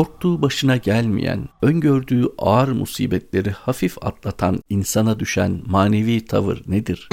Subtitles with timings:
[0.00, 7.08] korktuğu başına gelmeyen, öngördüğü ağır musibetleri hafif atlatan insana düşen manevi tavır nedir?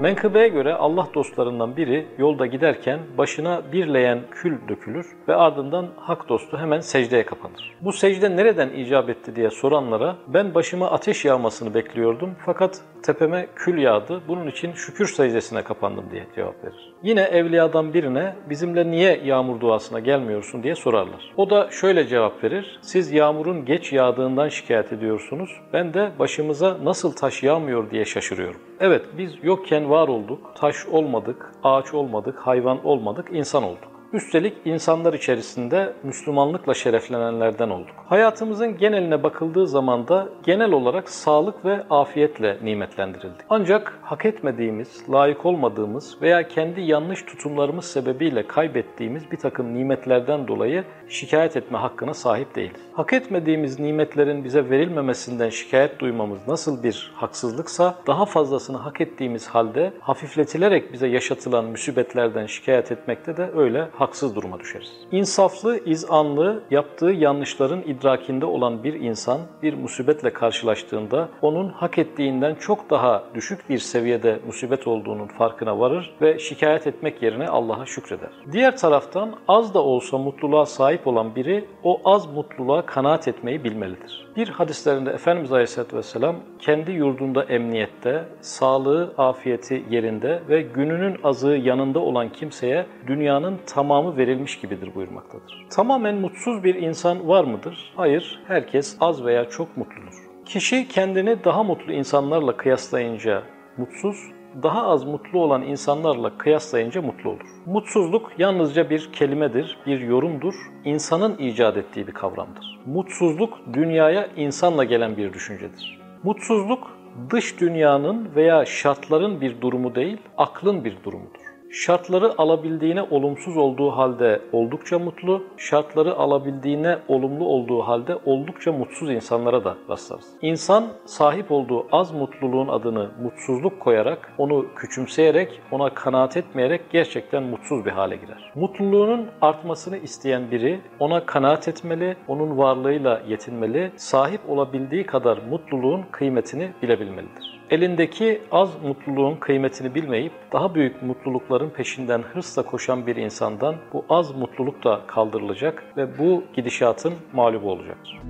[0.00, 6.28] Menkıbeye göre Allah dostlarından biri yolda giderken başına bir leğen kül dökülür ve ardından hak
[6.28, 7.74] dostu hemen secdeye kapanır.
[7.80, 13.78] Bu secde nereden icap etti diye soranlara ben başıma ateş yağmasını bekliyordum fakat tepeme kül
[13.78, 16.92] yağdı bunun için şükür secdesine kapandım diye cevap verir.
[17.02, 21.32] Yine evliyadan birine bizimle niye yağmur duasına gelmiyorsun diye sorarlar.
[21.36, 22.78] O da şöyle cevap verir.
[22.82, 25.50] Siz yağmurun geç yağdığından şikayet ediyorsunuz.
[25.72, 28.60] Ben de başımıza nasıl taş yağmıyor diye şaşırıyorum.
[28.80, 33.93] Evet biz yokken var olduk, taş olmadık, ağaç olmadık, hayvan olmadık, insan olduk.
[34.14, 37.94] Üstelik insanlar içerisinde Müslümanlıkla şereflenenlerden olduk.
[38.06, 43.40] Hayatımızın geneline bakıldığı zaman da genel olarak sağlık ve afiyetle nimetlendirildik.
[43.50, 50.84] Ancak hak etmediğimiz, layık olmadığımız veya kendi yanlış tutumlarımız sebebiyle kaybettiğimiz bir takım nimetlerden dolayı
[51.08, 52.80] şikayet etme hakkına sahip değiliz.
[52.92, 59.92] Hak etmediğimiz nimetlerin bize verilmemesinden şikayet duymamız nasıl bir haksızlıksa daha fazlasını hak ettiğimiz halde
[60.00, 64.92] hafifletilerek bize yaşatılan musibetlerden şikayet etmekte de öyle haksız duruma düşeriz.
[65.12, 72.90] İnsaflı, izanlı, yaptığı yanlışların idrakinde olan bir insan bir musibetle karşılaştığında onun hak ettiğinden çok
[72.90, 78.30] daha düşük bir seviyede musibet olduğunun farkına varır ve şikayet etmek yerine Allah'a şükreder.
[78.52, 84.26] Diğer taraftan az da olsa mutluluğa sahip olan biri o az mutluluğa kanaat etmeyi bilmelidir.
[84.36, 91.98] Bir hadislerinde Efendimiz Aleyhisselatü Vesselam kendi yurdunda emniyette, sağlığı, afiyeti yerinde ve gününün azığı yanında
[91.98, 95.66] olan kimseye dünyanın tamamı verilmiş gibidir buyurmaktadır.
[95.70, 97.92] Tamamen mutsuz bir insan var mıdır?
[97.96, 100.14] Hayır, herkes az veya çok mutludur.
[100.46, 103.42] Kişi kendini daha mutlu insanlarla kıyaslayınca
[103.76, 104.16] mutsuz,
[104.62, 107.48] daha az mutlu olan insanlarla kıyaslayınca mutlu olur.
[107.66, 112.80] Mutsuzluk yalnızca bir kelimedir, bir yorumdur, insanın icat ettiği bir kavramdır.
[112.86, 116.00] Mutsuzluk dünyaya insanla gelen bir düşüncedir.
[116.22, 116.98] Mutsuzluk
[117.30, 121.43] dış dünyanın veya şartların bir durumu değil, aklın bir durumudur.
[121.76, 129.64] Şartları alabildiğine olumsuz olduğu halde oldukça mutlu, şartları alabildiğine olumlu olduğu halde oldukça mutsuz insanlara
[129.64, 130.26] da rastlarız.
[130.42, 137.84] İnsan sahip olduğu az mutluluğun adını mutsuzluk koyarak, onu küçümseyerek, ona kanaat etmeyerek gerçekten mutsuz
[137.84, 138.52] bir hale girer.
[138.54, 146.70] Mutluluğunun artmasını isteyen biri ona kanaat etmeli, onun varlığıyla yetinmeli, sahip olabildiği kadar mutluluğun kıymetini
[146.82, 147.63] bilebilmelidir.
[147.70, 154.34] Elindeki az mutluluğun kıymetini bilmeyip daha büyük mutlulukların peşinden hırsla koşan bir insandan bu az
[154.36, 158.20] mutluluk da kaldırılacak ve bu gidişatın mağlubu olacaktır.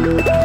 [0.00, 0.41] Müzik